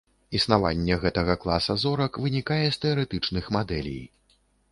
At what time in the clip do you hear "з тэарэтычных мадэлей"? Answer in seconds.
2.63-4.03